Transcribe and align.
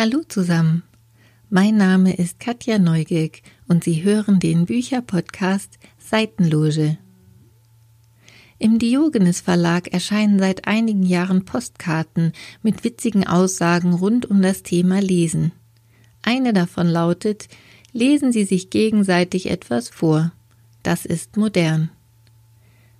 Hallo 0.00 0.20
zusammen. 0.28 0.84
Mein 1.50 1.76
Name 1.76 2.14
ist 2.14 2.38
Katja 2.38 2.78
Neugierk 2.78 3.40
und 3.66 3.82
Sie 3.82 4.04
hören 4.04 4.38
den 4.38 4.64
Bücherpodcast 4.64 5.76
Seitenloge. 5.98 6.98
Im 8.60 8.78
Diogenes 8.78 9.40
Verlag 9.40 9.88
erscheinen 9.88 10.38
seit 10.38 10.68
einigen 10.68 11.02
Jahren 11.02 11.44
Postkarten 11.44 12.30
mit 12.62 12.84
witzigen 12.84 13.26
Aussagen 13.26 13.92
rund 13.92 14.24
um 14.24 14.40
das 14.40 14.62
Thema 14.62 15.00
Lesen. 15.00 15.50
Eine 16.22 16.52
davon 16.52 16.86
lautet, 16.86 17.48
lesen 17.92 18.30
Sie 18.30 18.44
sich 18.44 18.70
gegenseitig 18.70 19.50
etwas 19.50 19.88
vor. 19.88 20.30
Das 20.84 21.06
ist 21.06 21.36
modern. 21.36 21.90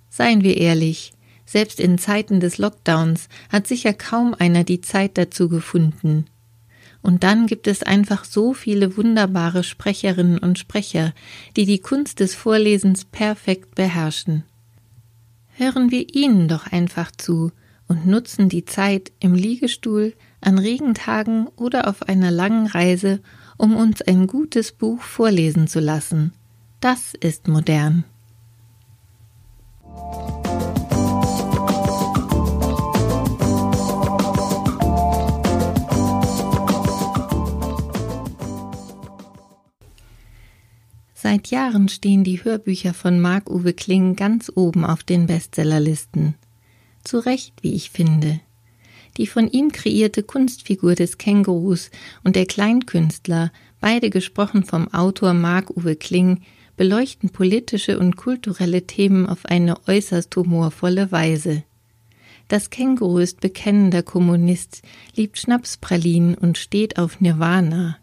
Seien 0.09 0.43
wir 0.43 0.57
ehrlich, 0.57 1.13
selbst 1.45 1.79
in 1.79 1.97
Zeiten 1.97 2.41
des 2.41 2.57
Lockdowns 2.57 3.29
hat 3.47 3.67
sicher 3.67 3.93
kaum 3.93 4.33
einer 4.33 4.65
die 4.65 4.81
Zeit 4.81 5.17
dazu 5.17 5.47
gefunden. 5.47 6.25
Und 7.01 7.23
dann 7.23 7.47
gibt 7.47 7.67
es 7.67 7.83
einfach 7.83 8.25
so 8.25 8.53
viele 8.53 8.97
wunderbare 8.97 9.63
Sprecherinnen 9.63 10.37
und 10.37 10.59
Sprecher, 10.59 11.13
die 11.55 11.65
die 11.65 11.79
Kunst 11.79 12.19
des 12.19 12.35
Vorlesens 12.35 13.05
perfekt 13.05 13.75
beherrschen. 13.75 14.43
Hören 15.55 15.91
wir 15.91 16.13
ihnen 16.13 16.47
doch 16.47 16.67
einfach 16.67 17.11
zu 17.11 17.51
und 17.87 18.05
nutzen 18.05 18.49
die 18.49 18.65
Zeit 18.65 19.11
im 19.19 19.33
Liegestuhl, 19.33 20.13
an 20.41 20.57
Regentagen 20.57 21.47
oder 21.55 21.87
auf 21.87 22.03
einer 22.07 22.31
langen 22.31 22.67
Reise, 22.67 23.19
um 23.57 23.75
uns 23.75 24.01
ein 24.01 24.27
gutes 24.27 24.71
Buch 24.71 25.01
vorlesen 25.01 25.67
zu 25.67 25.79
lassen. 25.79 26.33
Das 26.79 27.13
ist 27.19 27.47
modern. 27.47 28.05
Seit 41.31 41.51
Jahren 41.51 41.89
stehen 41.89 42.23
die 42.23 42.43
Hörbücher 42.43 42.95
von 42.95 43.19
Marc-Uwe 43.19 43.73
Kling 43.73 44.15
ganz 44.15 44.51
oben 44.55 44.83
auf 44.83 45.03
den 45.03 45.27
Bestsellerlisten. 45.27 46.33
Zu 47.03 47.19
Recht, 47.19 47.53
wie 47.61 47.75
ich 47.75 47.91
finde. 47.91 48.39
Die 49.15 49.27
von 49.27 49.47
ihm 49.47 49.71
kreierte 49.71 50.23
Kunstfigur 50.23 50.95
des 50.95 51.19
Kängurus 51.19 51.91
und 52.23 52.35
der 52.35 52.47
Kleinkünstler, 52.47 53.51
beide 53.79 54.09
gesprochen 54.09 54.63
vom 54.63 54.91
Autor 54.91 55.35
Marc-Uwe 55.35 55.95
Kling, 55.95 56.41
beleuchten 56.77 57.29
politische 57.29 57.99
und 57.99 58.15
kulturelle 58.15 58.87
Themen 58.87 59.27
auf 59.27 59.45
eine 59.45 59.87
äußerst 59.87 60.35
humorvolle 60.35 61.11
Weise. 61.11 61.61
Das 62.47 62.71
Känguru 62.71 63.19
ist 63.19 63.39
bekennender 63.39 64.01
Kommunist, 64.01 64.81
liebt 65.15 65.37
Schnapspralinen 65.37 66.33
und 66.33 66.57
steht 66.57 66.97
auf 66.97 67.21
Nirvana. 67.21 67.99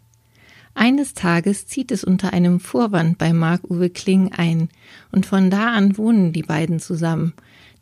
Eines 0.79 1.15
Tages 1.15 1.65
zieht 1.65 1.91
es 1.91 2.03
unter 2.03 2.33
einem 2.33 2.59
Vorwand 2.59 3.17
bei 3.17 3.33
Marc-Uwe 3.33 3.89
Kling 3.89 4.31
ein, 4.31 4.69
und 5.11 5.25
von 5.25 5.49
da 5.49 5.71
an 5.71 5.97
wohnen 5.97 6.33
die 6.33 6.43
beiden 6.43 6.79
zusammen, 6.79 7.33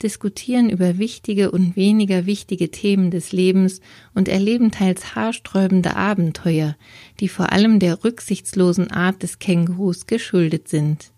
diskutieren 0.02 0.70
über 0.70 0.98
wichtige 0.98 1.52
und 1.52 1.76
weniger 1.76 2.26
wichtige 2.26 2.72
Themen 2.72 3.12
des 3.12 3.34
Lebens 3.34 3.82
und 4.14 4.30
erleben 4.30 4.72
teils 4.72 5.14
haarsträubende 5.14 5.98
Abenteuer, 5.98 6.78
die 7.20 7.28
vor 7.28 7.52
allem 7.52 7.80
der 7.80 8.06
rücksichtslosen 8.06 8.90
Art 8.92 9.24
des 9.24 9.40
Kängurus 9.40 10.08
geschuldet 10.08 10.70
sind. 10.70 11.12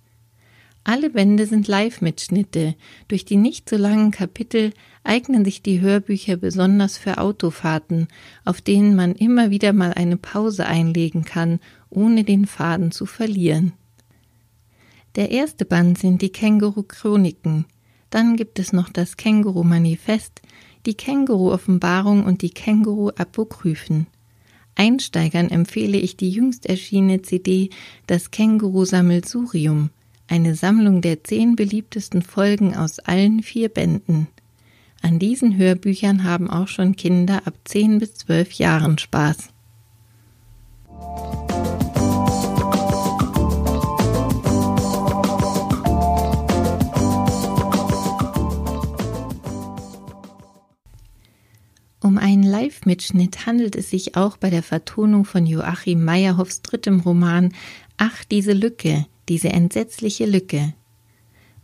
Alle 0.83 1.09
Bände 1.09 1.45
sind 1.45 1.67
Live-Mitschnitte. 1.67 2.73
Durch 3.09 3.25
die 3.25 3.35
nicht 3.35 3.69
so 3.69 3.75
langen 3.75 4.11
Kapitel 4.11 4.71
eignen 5.07 5.45
sich 5.45 5.61
die 5.61 5.81
Hörbücher 5.81 6.37
besonders 6.37 6.97
für 6.97 7.17
Autofahrten, 7.17 8.07
auf 8.45 8.61
denen 8.61 8.95
man 8.95 9.13
immer 9.13 9.49
wieder 9.49 9.73
mal 9.73 9.93
eine 9.93 10.17
Pause 10.17 10.65
einlegen 10.65 11.23
kann, 11.23 11.59
ohne 11.89 12.23
den 12.23 12.45
Faden 12.45 12.91
zu 12.91 13.05
verlieren. 13.05 13.73
Der 15.15 15.31
erste 15.31 15.65
Band 15.65 15.97
sind 15.97 16.21
die 16.21 16.31
Känguru-Chroniken. 16.31 17.65
Dann 18.09 18.35
gibt 18.35 18.59
es 18.59 18.73
noch 18.73 18.89
das 18.89 19.17
Känguru-Manifest, 19.17 20.41
die 20.85 20.93
Känguru-Offenbarung 20.93 22.23
und 22.23 22.41
die 22.41 22.51
Känguru-Apokryphen. 22.51 24.07
Einsteigern 24.75 25.49
empfehle 25.49 25.97
ich 25.97 26.17
die 26.17 26.29
jüngst 26.29 26.67
erschienene 26.67 27.23
CD 27.23 27.71
Das 28.05 28.29
Känguru-Sammelsurium 28.29 29.89
eine 30.27 30.55
Sammlung 30.55 31.01
der 31.01 31.23
zehn 31.23 31.55
beliebtesten 31.55 32.21
Folgen 32.21 32.75
aus 32.75 32.99
allen 32.99 33.41
vier 33.41 33.69
Bänden. 33.69 34.27
An 35.01 35.19
diesen 35.19 35.57
Hörbüchern 35.57 36.23
haben 36.23 36.49
auch 36.49 36.67
schon 36.67 36.95
Kinder 36.95 37.41
ab 37.45 37.53
zehn 37.65 37.99
bis 37.99 38.15
zwölf 38.15 38.53
Jahren 38.53 38.97
Spaß. 38.97 39.49
Um 52.07 52.17
einen 52.17 52.43
Live-Mitschnitt 52.43 53.45
handelt 53.45 53.75
es 53.75 53.89
sich 53.89 54.15
auch 54.15 54.37
bei 54.37 54.49
der 54.49 54.63
Vertonung 54.63 55.25
von 55.25 55.45
Joachim 55.45 56.05
Meyerhoffs 56.05 56.61
drittem 56.61 57.01
Roman 57.01 57.53
Ach, 57.97 58.23
diese 58.23 58.53
Lücke, 58.53 59.05
diese 59.27 59.49
entsetzliche 59.49 60.25
Lücke. 60.25 60.73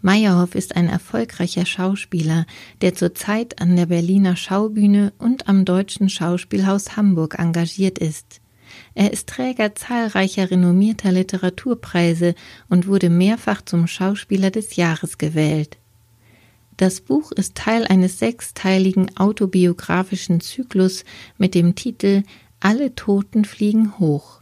Meyerhoff 0.05 0.53
ist 0.53 0.75
ein 0.75 0.89
erfolgreicher 0.89 1.65
Schauspieler, 1.65 2.45
der 2.81 2.93
zurzeit 2.93 3.61
an 3.61 3.77
der 3.77 3.85
Berliner 3.85 4.35
Schaubühne 4.35 5.13
und 5.17 5.47
am 5.47 5.63
Deutschen 5.63 6.09
Schauspielhaus 6.09 6.97
Hamburg 6.97 7.39
engagiert 7.39 7.99
ist. 7.99 8.41
Er 8.95 9.13
ist 9.13 9.29
Träger 9.29 9.75
zahlreicher 9.75 10.51
renommierter 10.51 11.13
Literaturpreise 11.13 12.35
und 12.67 12.85
wurde 12.87 13.09
mehrfach 13.09 13.61
zum 13.61 13.87
Schauspieler 13.87 14.51
des 14.51 14.75
Jahres 14.75 15.17
gewählt. 15.17 15.77
Das 16.75 16.99
Buch 16.99 17.31
ist 17.31 17.55
Teil 17.55 17.87
eines 17.87 18.19
sechsteiligen 18.19 19.15
autobiografischen 19.15 20.41
Zyklus 20.41 21.05
mit 21.37 21.55
dem 21.55 21.75
Titel 21.75 22.23
Alle 22.59 22.93
Toten 22.93 23.45
fliegen 23.45 23.97
hoch. 23.99 24.41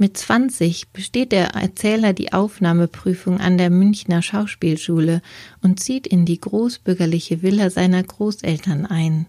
Mit 0.00 0.16
20 0.16 0.90
besteht 0.92 1.32
der 1.32 1.56
Erzähler 1.56 2.12
die 2.12 2.32
Aufnahmeprüfung 2.32 3.40
an 3.40 3.58
der 3.58 3.68
Münchner 3.68 4.22
Schauspielschule 4.22 5.22
und 5.60 5.80
zieht 5.80 6.06
in 6.06 6.24
die 6.24 6.40
großbürgerliche 6.40 7.42
Villa 7.42 7.68
seiner 7.68 8.04
Großeltern 8.04 8.86
ein. 8.86 9.26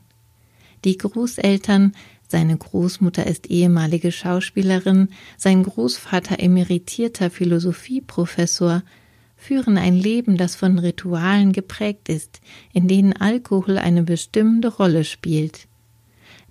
Die 0.86 0.96
Großeltern, 0.96 1.94
seine 2.28 2.56
Großmutter 2.56 3.26
ist 3.26 3.50
ehemalige 3.50 4.12
Schauspielerin, 4.12 5.10
sein 5.38 5.64
Großvater 5.64 6.40
emeritierter 6.40 7.32
Philosophieprofessor, 7.32 8.84
führen 9.36 9.80
ein 9.80 9.96
Leben, 9.96 10.38
das 10.38 10.54
von 10.54 10.78
Ritualen 10.78 11.52
geprägt 11.52 12.10
ist, 12.10 12.42
in 12.74 12.88
denen 12.88 13.14
Alkohol 13.14 13.80
eine 13.80 14.04
bestimmende 14.04 14.68
Rolle 14.68 15.04
spielt. 15.04 15.68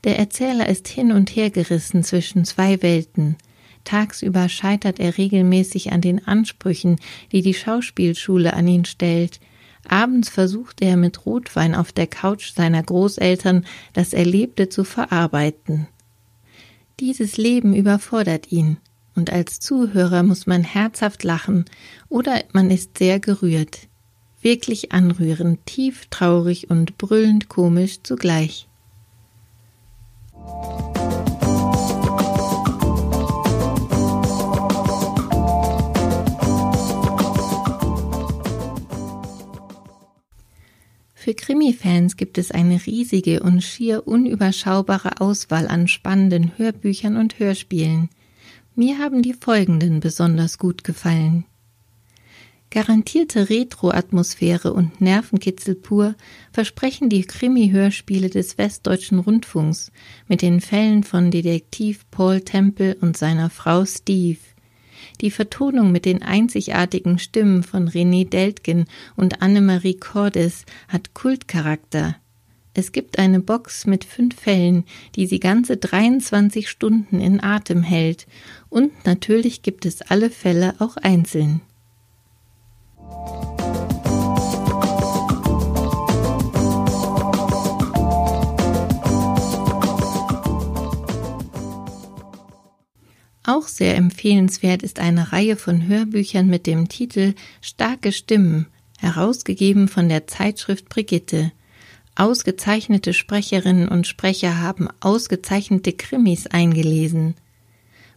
Der 0.03 0.19
Erzähler 0.19 0.69
ist 0.69 0.89
hin 0.89 1.13
und 1.13 1.37
her 1.37 1.51
gerissen 1.51 2.03
zwischen 2.03 2.45
zwei 2.45 2.83
Welten– 2.83 3.37
Tagsüber 3.89 4.51
scheitert 4.51 5.01
er 5.01 5.17
regelmäßig 5.17 5.93
an 5.93 6.03
den 6.03 6.27
Ansprüchen, 6.27 6.97
die 7.33 7.41
die 7.41 7.55
Schauspielschule 7.55 8.53
an 8.53 8.69
ihn 8.69 8.85
stellt. 8.85 9.41
Abends 9.89 10.29
versucht 10.29 10.83
er 10.83 10.99
mit 10.99 11.25
Rotwein 11.25 11.75
auf 11.75 11.91
der 11.91 12.07
Couch 12.07 12.53
seiner 12.53 12.83
Großeltern 12.83 13.65
das 13.95 14.13
Erlebte 14.13 14.69
zu 14.69 14.85
verarbeiten. 14.85 15.89
Dieses 17.01 17.39
Leben 17.39 17.75
überfordert 17.75 18.53
ihn, 18.53 18.77
und 19.17 19.33
als 19.33 19.59
Zuhörer 19.59 20.23
muss 20.23 20.47
man 20.47 20.65
herzhaft 20.65 21.25
lachen 21.25 21.65
oder 22.11 22.45
man 22.53 22.71
ist 22.71 22.99
sehr 22.99 23.19
gerührt. 23.19 23.89
Wirklich 24.43 24.93
anrührend, 24.93 25.65
tief 25.65 26.09
traurig 26.11 26.69
und 26.69 26.99
brüllend 26.99 27.49
komisch 27.49 28.03
zugleich. 28.03 28.69
Für 41.29 41.35
Krimi-Fans 41.35 42.17
gibt 42.17 42.39
es 42.39 42.53
eine 42.53 42.87
riesige 42.87 43.43
und 43.43 43.63
schier 43.63 44.07
unüberschaubare 44.09 45.21
Auswahl 45.21 45.69
an 45.69 45.87
spannenden 45.87 46.57
Hörbüchern 46.57 47.19
und 47.19 47.39
Hörspielen. 47.39 48.09
Mir 48.75 48.97
haben 48.97 49.21
die 49.21 49.35
folgenden 49.35 50.01
besonders 50.01 50.57
gut 50.57 50.85
gefallen. 50.85 51.45
Garantierte 52.71 53.51
Retro-Atmosphäre 53.51 54.73
und 54.73 55.03
Nervenkitzel 55.03 55.75
pur 55.75 56.15
versprechen 56.51 57.11
die 57.11 57.25
Krimi-Hörspiele 57.25 58.31
des 58.31 58.57
Westdeutschen 58.57 59.19
Rundfunks 59.19 59.93
mit 60.29 60.41
den 60.41 60.63
Fällen 60.63 61.05
von 61.05 61.31
Detektiv 61.31 62.07
Paul 62.11 62.41
Temple 62.41 62.97
und 63.03 63.19
seiner 63.19 63.51
Frau 63.51 63.85
Steve, 63.85 64.39
die 65.21 65.31
Vertonung 65.31 65.93
mit 65.93 66.05
den 66.05 66.23
einzigartigen 66.23 67.19
Stimmen 67.19 67.63
von 67.63 67.89
René 67.89 68.29
Deltgen 68.29 68.87
und 69.17 69.43
Annemarie 69.43 69.95
Cordes 69.95 70.65
hat 70.89 71.15
Kultcharakter. 71.15 72.17
Es 72.75 72.93
gibt 72.93 73.19
eine 73.19 73.41
Box 73.41 73.87
mit 73.87 74.05
fünf 74.05 74.37
Fällen, 74.37 74.85
die 75.17 75.27
sie 75.27 75.41
ganze 75.41 75.77
23 75.77 76.69
Stunden 76.69 77.21
in 77.21 77.43
Atem 77.43 77.83
hält. 77.83 78.29
Und 78.69 78.93
natürlich 79.05 79.63
gibt 79.63 79.85
es 79.85 80.01
alle 80.03 80.31
Fälle 80.31 80.77
auch 80.79 80.97
einzeln. 80.97 81.61
Auch 93.49 93.67
sehr 93.67 93.97
empfehlenswert 93.97 94.83
ist 94.83 94.99
eine 94.99 95.33
Reihe 95.33 95.57
von 95.57 95.89
Hörbüchern 95.89 96.49
mit 96.49 96.67
dem 96.67 96.91
Titel 96.91 97.33
Starke 97.63 98.13
Stimmen, 98.13 98.67
herausgegeben 98.99 99.89
von 99.89 100.11
der 100.11 100.27
Zeitschrift 100.27 100.91
Brigitte. 100.91 101.51
Ausgezeichnete 102.15 103.15
Sprecherinnen 103.15 103.89
und 103.89 104.07
Sprecher 104.07 104.61
haben 104.61 104.89
ausgezeichnete 105.01 105.95
Krimis 105.95 106.47
eingelesen. 106.47 107.37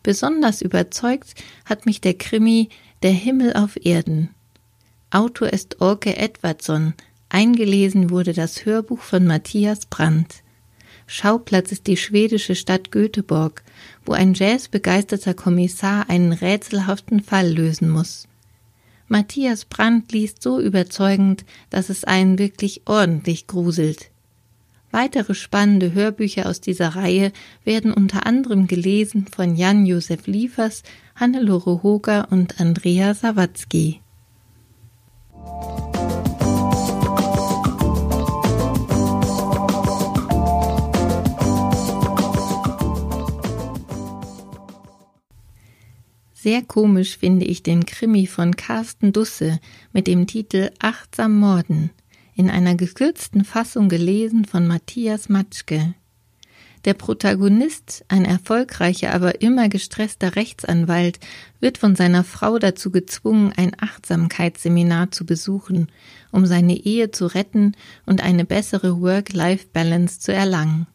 Besonders 0.03 0.61
überzeugt 0.61 1.35
hat 1.63 1.85
mich 1.85 2.01
der 2.01 2.15
Krimi 2.15 2.67
Der 3.01 3.13
Himmel 3.13 3.53
auf 3.53 3.77
Erden. 3.85 4.31
Autor 5.11 5.53
ist 5.53 5.79
Orke 5.79 6.17
Edwardson, 6.17 6.93
eingelesen 7.29 8.09
wurde 8.09 8.33
das 8.33 8.65
Hörbuch 8.65 8.99
von 8.99 9.25
Matthias 9.25 9.85
Brandt. 9.85 10.43
Schauplatz 11.13 11.73
ist 11.73 11.87
die 11.87 11.97
schwedische 11.97 12.55
Stadt 12.55 12.89
Göteborg, 12.89 13.63
wo 14.05 14.13
ein 14.13 14.33
jazzbegeisterter 14.33 15.33
Kommissar 15.33 16.09
einen 16.09 16.31
rätselhaften 16.31 17.19
Fall 17.19 17.51
lösen 17.51 17.89
muss. 17.89 18.29
Matthias 19.09 19.65
Brandt 19.65 20.13
liest 20.13 20.41
so 20.41 20.61
überzeugend, 20.61 21.43
dass 21.69 21.89
es 21.89 22.05
einen 22.05 22.39
wirklich 22.39 22.83
ordentlich 22.85 23.45
gruselt. 23.45 24.09
Weitere 24.91 25.35
spannende 25.35 25.91
Hörbücher 25.91 26.45
aus 26.45 26.61
dieser 26.61 26.95
Reihe 26.95 27.33
werden 27.65 27.91
unter 27.91 28.25
anderem 28.25 28.67
gelesen 28.67 29.27
von 29.27 29.57
Jan-Josef 29.57 30.27
Liefers, 30.27 30.81
Hannelore 31.17 31.83
Hoger 31.83 32.29
und 32.31 32.61
Andrea 32.61 33.13
Sawatzki. 33.13 33.99
Sehr 46.43 46.63
komisch 46.63 47.19
finde 47.19 47.45
ich 47.45 47.61
den 47.61 47.85
Krimi 47.85 48.25
von 48.25 48.55
Carsten 48.55 49.13
Dusse 49.13 49.59
mit 49.93 50.07
dem 50.07 50.25
Titel 50.25 50.71
Achtsam 50.79 51.37
Morden, 51.37 51.91
in 52.33 52.49
einer 52.49 52.73
gekürzten 52.73 53.45
Fassung 53.45 53.89
gelesen 53.89 54.45
von 54.45 54.65
Matthias 54.65 55.29
Matschke. 55.29 55.93
Der 56.83 56.95
Protagonist, 56.95 58.05
ein 58.07 58.25
erfolgreicher, 58.25 59.13
aber 59.13 59.41
immer 59.41 59.69
gestresster 59.69 60.35
Rechtsanwalt, 60.35 61.19
wird 61.59 61.77
von 61.77 61.95
seiner 61.95 62.23
Frau 62.23 62.57
dazu 62.57 62.89
gezwungen, 62.89 63.53
ein 63.55 63.73
Achtsamkeitsseminar 63.79 65.11
zu 65.11 65.27
besuchen, 65.27 65.91
um 66.31 66.47
seine 66.47 66.73
Ehe 66.75 67.11
zu 67.11 67.27
retten 67.27 67.73
und 68.07 68.23
eine 68.23 68.45
bessere 68.45 68.99
Work-Life-Balance 68.99 70.19
zu 70.19 70.33
erlangen. 70.33 70.87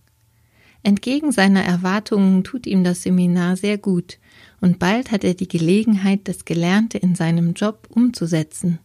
Entgegen 0.82 1.30
seiner 1.30 1.62
Erwartungen 1.62 2.42
tut 2.42 2.66
ihm 2.66 2.82
das 2.82 3.04
Seminar 3.04 3.56
sehr 3.56 3.78
gut 3.78 4.18
und 4.66 4.80
bald 4.80 5.12
hat 5.12 5.22
er 5.22 5.34
die 5.34 5.46
Gelegenheit, 5.46 6.22
das 6.24 6.44
Gelernte 6.44 6.98
in 6.98 7.14
seinem 7.14 7.52
Job 7.52 7.86
umzusetzen. 7.88 8.80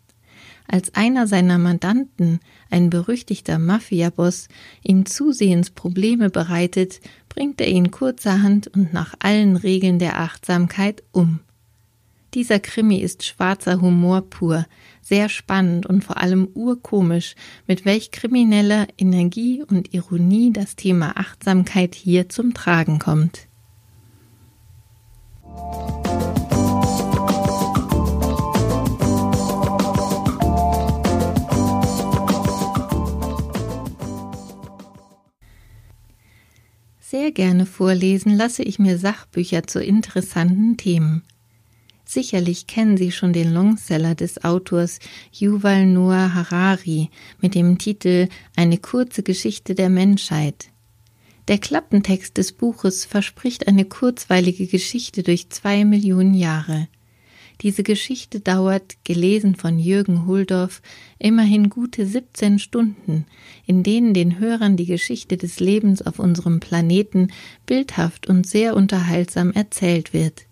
Als 0.67 0.93
einer 0.93 1.25
seiner 1.25 1.57
Mandanten, 1.57 2.39
ein 2.69 2.91
berüchtigter 2.91 3.57
Mafiaboss, 3.57 4.47
ihm 4.83 5.07
zusehends 5.07 5.71
Probleme 5.71 6.29
bereitet, 6.29 7.01
bringt 7.29 7.59
er 7.61 7.67
ihn 7.67 7.89
kurzerhand 7.89 8.67
und 8.67 8.93
nach 8.93 9.15
allen 9.17 9.55
Regeln 9.55 9.97
der 9.97 10.19
Achtsamkeit 10.19 11.01
um. 11.11 11.39
Dieser 12.35 12.59
Krimi 12.59 12.97
ist 12.99 13.25
schwarzer 13.25 13.81
Humor 13.81 14.21
pur, 14.21 14.67
sehr 15.01 15.29
spannend 15.29 15.87
und 15.87 16.03
vor 16.03 16.17
allem 16.17 16.47
urkomisch, 16.53 17.33
mit 17.65 17.85
welch 17.85 18.11
krimineller 18.11 18.85
Energie 18.99 19.63
und 19.63 19.95
Ironie 19.95 20.53
das 20.53 20.75
Thema 20.75 21.17
Achtsamkeit 21.17 21.95
hier 21.95 22.29
zum 22.29 22.53
Tragen 22.53 22.99
kommt. 22.99 23.47
Sehr 37.11 37.33
gerne 37.33 37.65
vorlesen 37.65 38.35
lasse 38.35 38.63
ich 38.63 38.79
mir 38.79 38.97
Sachbücher 38.97 39.67
zu 39.67 39.83
interessanten 39.83 40.77
Themen. 40.77 41.23
Sicherlich 42.05 42.67
kennen 42.67 42.97
Sie 42.97 43.11
schon 43.11 43.31
den 43.31 43.53
Longseller 43.53 44.15
des 44.15 44.43
Autors 44.43 44.99
Yuval 45.31 45.85
Noah 45.85 46.33
Harari 46.33 47.09
mit 47.39 47.53
dem 47.53 47.77
Titel 47.77 48.27
Eine 48.55 48.77
kurze 48.77 49.23
Geschichte 49.23 49.75
der 49.75 49.89
Menschheit. 49.89 50.69
Der 51.47 51.57
Klappentext 51.57 52.37
des 52.37 52.51
Buches 52.51 53.05
verspricht 53.05 53.67
eine 53.67 53.85
kurzweilige 53.85 54.67
Geschichte 54.67 55.23
durch 55.23 55.49
zwei 55.49 55.85
Millionen 55.85 56.33
Jahre. 56.33 56.87
Diese 57.61 57.83
Geschichte 57.83 58.39
dauert, 58.39 58.95
gelesen 59.03 59.55
von 59.55 59.77
Jürgen 59.77 60.25
Huldorf, 60.25 60.81
immerhin 61.19 61.69
gute 61.69 62.07
17 62.07 62.57
Stunden, 62.57 63.25
in 63.67 63.83
denen 63.83 64.13
den 64.13 64.39
Hörern 64.39 64.77
die 64.77 64.87
Geschichte 64.87 65.37
des 65.37 65.59
Lebens 65.59 66.01
auf 66.01 66.17
unserem 66.17 66.59
Planeten 66.59 67.31
bildhaft 67.67 68.27
und 68.27 68.47
sehr 68.47 68.75
unterhaltsam 68.75 69.51
erzählt 69.51 70.13
wird. 70.13 70.45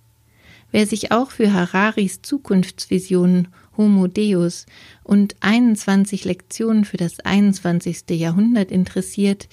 Wer 0.71 0.85
sich 0.85 1.11
auch 1.11 1.31
für 1.31 1.51
Hararis 1.51 2.21
Zukunftsvisionen 2.21 3.47
Homo 3.75 4.07
Deus 4.07 4.67
und 5.03 5.35
21 5.39 6.25
Lektionen 6.25 6.85
für 6.85 6.97
das 6.97 7.19
21. 7.21 8.03
Jahrhundert 8.11 8.71
interessiert, 8.71 9.47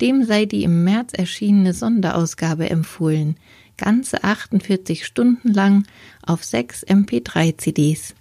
dem 0.00 0.24
sei 0.24 0.46
die 0.46 0.64
im 0.64 0.84
März 0.84 1.12
erschienene 1.12 1.74
Sonderausgabe 1.74 2.70
empfohlen, 2.70 3.36
ganze 3.76 4.24
48 4.24 5.06
Stunden 5.06 5.52
lang 5.52 5.86
auf 6.22 6.44
sechs 6.44 6.84
MP3-CDs. 6.86 8.14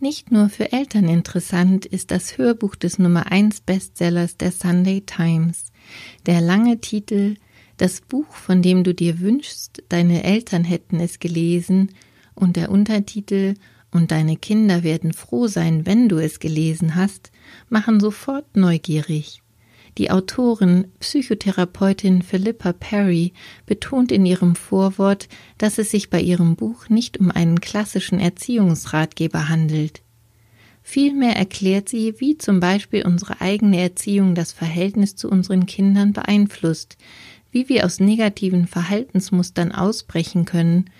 Nicht 0.00 0.30
nur 0.30 0.50
für 0.50 0.70
Eltern 0.70 1.08
interessant 1.08 1.86
ist 1.86 2.10
das 2.10 2.36
Hörbuch 2.36 2.74
des 2.76 2.98
Nummer 2.98 3.32
1 3.32 3.62
Bestsellers 3.62 4.36
der 4.36 4.52
Sunday 4.52 5.00
Times. 5.00 5.72
Der 6.26 6.42
lange 6.42 6.78
Titel 6.82 7.36
Das 7.76 8.00
Buch, 8.00 8.32
von 8.34 8.62
dem 8.62 8.84
du 8.84 8.94
dir 8.94 9.20
wünschst, 9.20 9.82
deine 9.88 10.24
Eltern 10.24 10.64
hätten 10.64 11.00
es 11.00 11.18
gelesen, 11.18 11.90
und 12.34 12.56
der 12.56 12.70
Untertitel 12.70 13.54
Und 13.90 14.10
deine 14.10 14.36
Kinder 14.36 14.82
werden 14.82 15.12
froh 15.12 15.46
sein, 15.46 15.86
wenn 15.86 16.08
du 16.08 16.18
es 16.18 16.40
gelesen 16.40 16.96
hast, 16.96 17.30
machen 17.68 18.00
sofort 18.00 18.56
neugierig. 18.56 19.40
Die 19.98 20.10
Autorin, 20.10 20.88
Psychotherapeutin 20.98 22.22
Philippa 22.22 22.72
Perry 22.72 23.32
betont 23.66 24.10
in 24.10 24.26
ihrem 24.26 24.56
Vorwort, 24.56 25.28
dass 25.58 25.78
es 25.78 25.92
sich 25.92 26.10
bei 26.10 26.20
ihrem 26.20 26.56
Buch 26.56 26.88
nicht 26.88 27.20
um 27.20 27.30
einen 27.30 27.60
klassischen 27.60 28.18
Erziehungsratgeber 28.18 29.48
handelt. 29.48 30.02
Vielmehr 30.82 31.36
erklärt 31.36 31.88
sie, 31.88 32.14
wie 32.18 32.36
zum 32.36 32.60
Beispiel 32.60 33.06
unsere 33.06 33.40
eigene 33.40 33.80
Erziehung 33.80 34.34
das 34.34 34.52
Verhältnis 34.52 35.16
zu 35.16 35.30
unseren 35.30 35.64
Kindern 35.64 36.12
beeinflusst, 36.12 36.98
wie 37.54 37.68
wir 37.68 37.86
aus 37.86 38.00
negativen 38.00 38.66
Verhaltensmustern 38.66 39.70
ausbrechen 39.70 40.44
können 40.44 40.90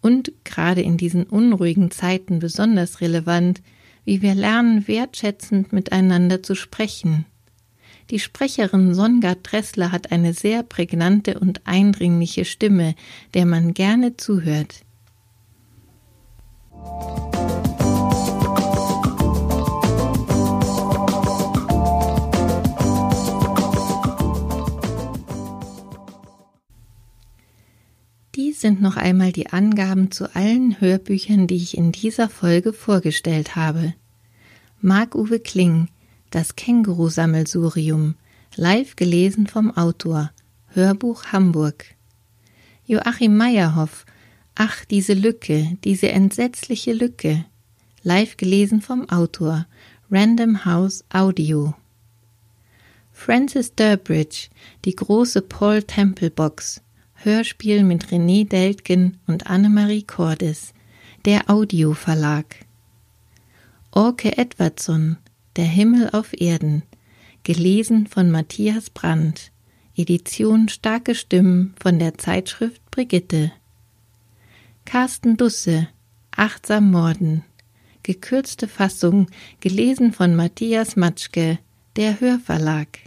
und 0.00 0.32
gerade 0.44 0.82
in 0.82 0.96
diesen 0.96 1.22
unruhigen 1.22 1.92
Zeiten 1.92 2.40
besonders 2.40 3.00
relevant, 3.00 3.62
wie 4.04 4.20
wir 4.20 4.34
lernen, 4.34 4.88
wertschätzend 4.88 5.72
miteinander 5.72 6.42
zu 6.42 6.56
sprechen. 6.56 7.26
Die 8.10 8.18
Sprecherin 8.18 8.92
Songard 8.92 9.38
Dressler 9.44 9.92
hat 9.92 10.10
eine 10.10 10.34
sehr 10.34 10.64
prägnante 10.64 11.38
und 11.38 11.64
eindringliche 11.64 12.44
Stimme, 12.44 12.96
der 13.34 13.46
man 13.46 13.72
gerne 13.72 14.16
zuhört. 14.16 14.84
Dies 16.72 17.69
sind 28.60 28.80
noch 28.80 28.96
einmal 28.96 29.32
die 29.32 29.48
Angaben 29.48 30.10
zu 30.10 30.34
allen 30.34 30.80
Hörbüchern, 30.80 31.46
die 31.46 31.56
ich 31.56 31.76
in 31.76 31.92
dieser 31.92 32.28
Folge 32.28 32.72
vorgestellt 32.72 33.56
habe. 33.56 33.94
Marc-Uwe 34.80 35.40
Kling, 35.40 35.88
Das 36.30 36.56
Känguru-Sammelsurium, 36.56 38.14
live 38.56 38.96
gelesen 38.96 39.46
vom 39.46 39.76
Autor, 39.76 40.30
Hörbuch 40.68 41.26
Hamburg. 41.26 41.84
Joachim 42.86 43.36
Meyerhoff, 43.36 44.04
Ach, 44.54 44.84
diese 44.84 45.14
Lücke, 45.14 45.78
diese 45.84 46.10
entsetzliche 46.10 46.92
Lücke. 46.92 47.44
Live 48.02 48.36
gelesen 48.36 48.80
vom 48.80 49.08
Autor. 49.08 49.66
Random 50.10 50.64
House 50.64 51.04
Audio. 51.10 51.74
Francis 53.12 53.74
Durbridge, 53.74 54.48
die 54.84 54.96
große 54.96 55.42
Paul 55.42 55.82
Temple 55.82 56.30
Box. 56.30 56.82
Hörspiel 57.22 57.84
mit 57.84 58.06
René 58.06 58.48
Deltgen 58.48 59.18
und 59.26 59.46
Annemarie 59.46 60.04
Cordes. 60.04 60.72
Der 61.26 61.50
Audio 61.50 61.92
Verlag. 61.92 62.64
Orke 63.90 64.38
Edwardson, 64.38 65.18
Der 65.56 65.66
Himmel 65.66 66.08
auf 66.12 66.32
Erden. 66.32 66.82
Gelesen 67.42 68.06
von 68.06 68.30
Matthias 68.30 68.88
Brandt. 68.88 69.52
Edition 69.96 70.70
Starke 70.70 71.14
Stimmen 71.14 71.74
von 71.78 71.98
der 71.98 72.16
Zeitschrift 72.16 72.80
Brigitte. 72.90 73.52
Carsten 74.86 75.36
Dusse, 75.36 75.88
Achtsam 76.30 76.90
Morden. 76.90 77.44
Gekürzte 78.02 78.66
Fassung, 78.66 79.26
gelesen 79.60 80.14
von 80.14 80.34
Matthias 80.34 80.96
Matschke, 80.96 81.58
der 81.96 82.18
Hörverlag. 82.18 82.98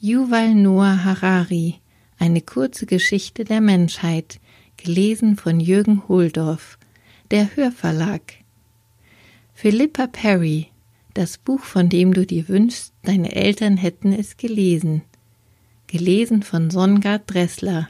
Yuval 0.00 0.54
Noah 0.54 1.04
Harari, 1.04 1.82
eine 2.18 2.40
kurze 2.40 2.86
Geschichte 2.86 3.44
der 3.44 3.60
Menschheit, 3.60 4.40
gelesen 4.76 5.36
von 5.36 5.60
Jürgen 5.60 6.08
Holdorf, 6.08 6.78
der 7.30 7.54
Hörverlag. 7.56 8.22
Philippa 9.54 10.06
Perry, 10.06 10.68
das 11.14 11.38
Buch, 11.38 11.60
von 11.60 11.88
dem 11.88 12.12
du 12.14 12.26
dir 12.26 12.48
wünschst, 12.48 12.92
deine 13.02 13.34
Eltern 13.34 13.76
hätten 13.76 14.12
es 14.12 14.36
gelesen. 14.36 15.02
Gelesen 15.86 16.42
von 16.42 16.70
Songard 16.70 17.22
Dressler, 17.26 17.88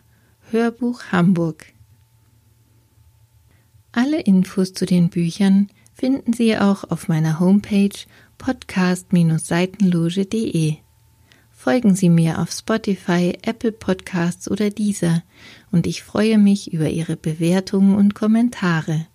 Hörbuch 0.51 1.05
Hamburg. 1.13 1.67
Alle 3.93 4.21
Infos 4.21 4.73
zu 4.73 4.87
den 4.87 5.11
Büchern 5.11 5.69
finden 5.93 6.33
Sie 6.33 6.57
auch 6.57 6.85
auf 6.85 7.09
meiner 7.09 7.39
Homepage 7.41 7.91
podcast-seitenloge.de. 8.39 10.77
Folgen 11.69 11.95
Sie 11.95 12.09
mir 12.09 12.39
auf 12.39 12.51
Spotify, 12.51 13.37
Apple 13.43 13.73
Podcasts 13.73 14.51
oder 14.51 14.71
dieser 14.71 15.23
und 15.71 15.87
ich 15.87 16.03
freue 16.03 16.39
mich 16.39 16.73
über 16.73 16.89
Ihre 16.89 17.15
Bewertungen 17.15 17.95
und 17.95 18.15
Kommentare. 18.15 19.07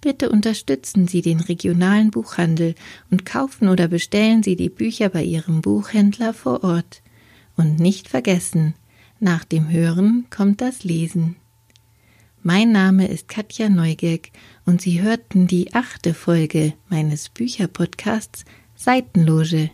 Bitte 0.00 0.28
unterstützen 0.28 1.06
Sie 1.06 1.22
den 1.22 1.38
regionalen 1.38 2.10
Buchhandel 2.10 2.74
und 3.12 3.24
kaufen 3.24 3.68
oder 3.68 3.86
bestellen 3.86 4.42
Sie 4.42 4.56
die 4.56 4.70
Bücher 4.70 5.08
bei 5.08 5.22
Ihrem 5.22 5.60
Buchhändler 5.60 6.34
vor 6.34 6.64
Ort. 6.64 7.00
Und 7.56 7.78
nicht 7.78 8.08
vergessen, 8.08 8.74
nach 9.20 9.44
dem 9.44 9.70
Hören 9.70 10.26
kommt 10.30 10.60
das 10.62 10.82
Lesen. 10.82 11.36
Mein 12.42 12.72
Name 12.72 13.06
ist 13.06 13.28
Katja 13.28 13.68
Neugierk 13.68 14.30
und 14.66 14.82
Sie 14.82 15.00
hörten 15.00 15.46
die 15.46 15.74
achte 15.74 16.12
Folge 16.12 16.72
meines 16.88 17.28
Bücherpodcasts 17.28 18.46
Seitenloge 18.74 19.70